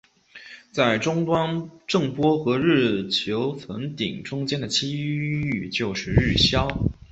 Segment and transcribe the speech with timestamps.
[0.71, 6.67] 在终端震波和日球层顶中间的区域就是日鞘。